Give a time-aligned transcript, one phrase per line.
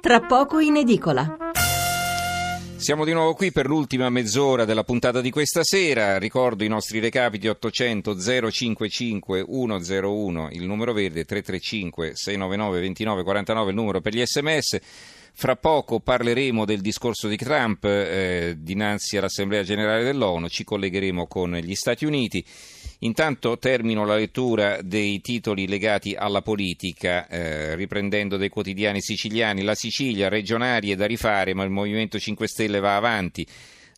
[0.00, 1.36] tra poco in edicola.
[2.76, 6.16] Siamo di nuovo qui per l'ultima mezz'ora della puntata di questa sera.
[6.18, 8.16] Ricordo i nostri recapiti 800
[8.50, 14.78] 055 101, il numero verde 335 699 2949, il numero per gli sms.
[15.40, 21.52] Fra poco parleremo del discorso di Trump eh, dinanzi all'Assemblea generale dell'ONU, ci collegheremo con
[21.52, 22.44] gli Stati Uniti.
[23.02, 29.62] Intanto termino la lettura dei titoli legati alla politica, eh, riprendendo dai quotidiani siciliani.
[29.62, 33.46] La Sicilia, regionarie da rifare, ma il Movimento 5 Stelle va avanti.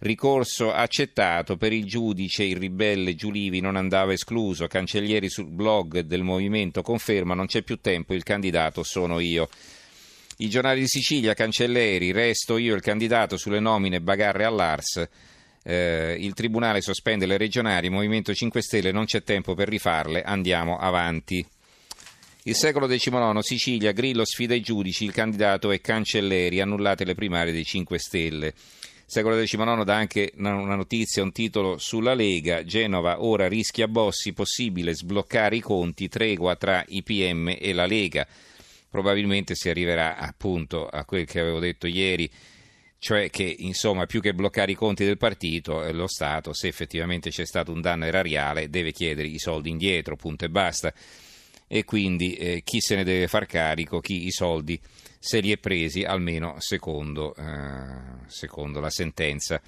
[0.00, 4.66] Ricorso accettato per il giudice, il ribelle Giulivi non andava escluso.
[4.66, 9.48] Cancellieri sul blog del Movimento conferma non c'è più tempo, il candidato sono io.
[10.42, 15.06] I giornali di Sicilia, Cancelleri, resto io il candidato sulle nomine Bagarre all'Ars.
[15.62, 20.78] Eh, il Tribunale sospende le regionali, Movimento 5 Stelle non c'è tempo per rifarle, andiamo
[20.78, 21.46] avanti.
[22.44, 27.52] Il secolo XIX, Sicilia, Grillo sfida i giudici, il candidato è Cancelleri, annullate le primarie
[27.52, 28.46] dei 5 Stelle.
[28.46, 28.54] Il
[29.04, 34.94] secolo XIX dà anche una notizia, un titolo sulla Lega, Genova ora rischia Bossi, possibile
[34.94, 38.26] sbloccare i conti, tregua tra i PM e la Lega.
[38.90, 42.28] Probabilmente si arriverà appunto a quel che avevo detto ieri,
[42.98, 47.30] cioè che insomma più che bloccare i conti del partito, eh, lo Stato, se effettivamente
[47.30, 50.92] c'è stato un danno erariale, deve chiedere i soldi indietro, punto e basta.
[51.66, 54.78] E quindi eh, chi se ne deve far carico, chi i soldi
[55.18, 59.62] se li è presi, almeno secondo, eh, secondo la sentenza.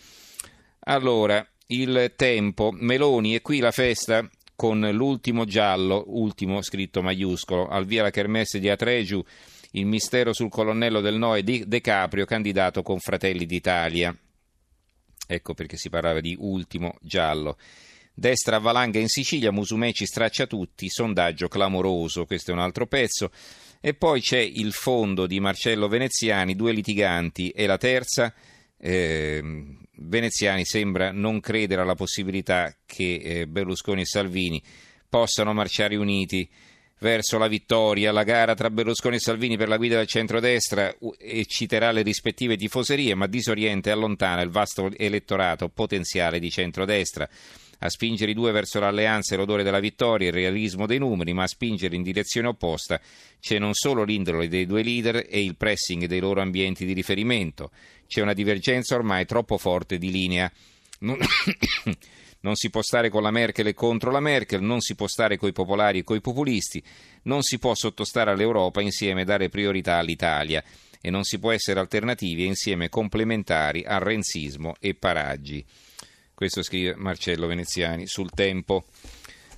[0.80, 4.28] Allora, il tempo, Meloni, è qui la festa
[4.62, 9.20] con l'ultimo giallo, ultimo scritto maiuscolo, al via la kermesse di Atregiu
[9.72, 14.16] il mistero sul colonnello del Noe di De Caprio, candidato con Fratelli d'Italia.
[15.26, 17.58] Ecco perché si parlava di ultimo giallo.
[18.14, 23.32] Destra valanga in Sicilia, Musumeci straccia tutti, sondaggio clamoroso, questo è un altro pezzo.
[23.80, 28.32] E poi c'è il fondo di Marcello Veneziani, due litiganti, e la terza,
[28.78, 29.42] eh,
[30.02, 34.62] Veneziani sembra non credere alla possibilità che eh, Berlusconi e Salvini
[35.08, 36.48] possano marciare uniti
[36.98, 38.12] verso la vittoria.
[38.12, 43.14] La gara tra Berlusconi e Salvini per la guida del centrodestra ecciterà le rispettive tifoserie,
[43.14, 47.28] ma disorienta e allontana il vasto elettorato potenziale di centrodestra.
[47.84, 51.42] A spingere i due verso l'alleanza e l'odore della vittoria, il realismo dei numeri, ma
[51.42, 53.00] a spingere in direzione opposta
[53.40, 57.72] c'è non solo l'indole dei due leader e il pressing dei loro ambienti di riferimento,
[58.06, 60.50] c'è una divergenza ormai troppo forte di linea.
[61.00, 61.18] Non...
[62.42, 65.36] Non si può stare con la Merkel e contro la Merkel, non si può stare
[65.36, 66.82] coi popolari e coi populisti,
[67.22, 70.60] non si può sottostare all'Europa insieme e dare priorità all'Italia
[71.00, 75.64] e non si può essere alternativi e insieme complementari al renzismo e Paraggi.
[76.42, 78.86] Questo scrive Marcello Veneziani sul tempo.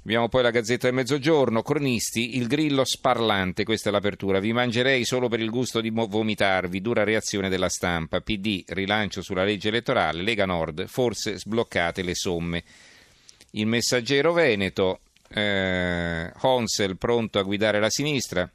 [0.03, 4.39] Abbiamo poi la Gazzetta del Mezzogiorno, cronisti, il grillo sparlante, questa è l'apertura.
[4.39, 8.21] Vi mangerei solo per il gusto di vomitarvi, dura reazione della stampa.
[8.21, 12.63] PD, rilancio sulla legge elettorale, Lega Nord, forse sbloccate le somme.
[13.53, 18.47] Il messaggero Veneto, eh, Honsel pronto a guidare la sinistra.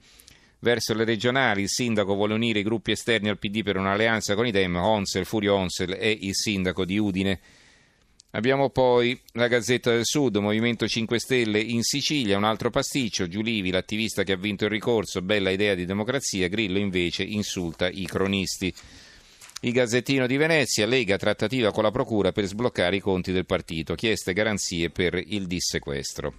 [0.60, 4.46] Verso le regionali il sindaco vuole unire i gruppi esterni al PD per un'alleanza con
[4.46, 4.76] i Dem.
[4.76, 7.40] Honsel, Furio Honsel è il sindaco di Udine.
[8.34, 13.72] Abbiamo poi la Gazzetta del Sud, Movimento 5 Stelle in Sicilia, un altro pasticcio, Giulivi,
[13.72, 18.72] l'attivista che ha vinto il ricorso, bella idea di democrazia, Grillo invece insulta i cronisti.
[19.62, 23.96] Il Gazzettino di Venezia, Lega trattativa con la Procura per sbloccare i conti del partito,
[23.96, 26.34] chieste garanzie per il dissequestro.